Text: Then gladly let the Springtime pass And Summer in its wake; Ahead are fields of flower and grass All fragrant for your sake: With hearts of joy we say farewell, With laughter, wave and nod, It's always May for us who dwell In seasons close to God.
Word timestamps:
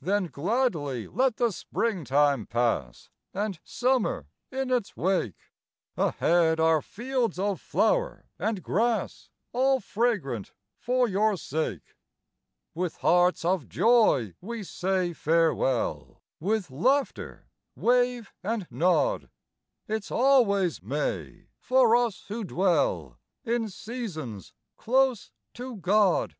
Then 0.00 0.26
gladly 0.28 1.08
let 1.08 1.38
the 1.38 1.50
Springtime 1.50 2.46
pass 2.46 3.10
And 3.34 3.58
Summer 3.64 4.28
in 4.52 4.70
its 4.70 4.96
wake; 4.96 5.50
Ahead 5.96 6.60
are 6.60 6.80
fields 6.80 7.36
of 7.36 7.60
flower 7.60 8.28
and 8.38 8.62
grass 8.62 9.28
All 9.52 9.80
fragrant 9.80 10.52
for 10.78 11.08
your 11.08 11.36
sake: 11.36 11.96
With 12.74 12.98
hearts 12.98 13.44
of 13.44 13.68
joy 13.68 14.36
we 14.40 14.62
say 14.62 15.12
farewell, 15.12 16.22
With 16.38 16.70
laughter, 16.70 17.48
wave 17.74 18.32
and 18.44 18.68
nod, 18.70 19.30
It's 19.88 20.12
always 20.12 20.80
May 20.80 21.48
for 21.58 21.96
us 21.96 22.26
who 22.28 22.44
dwell 22.44 23.18
In 23.44 23.68
seasons 23.68 24.52
close 24.76 25.32
to 25.54 25.74
God. 25.78 26.36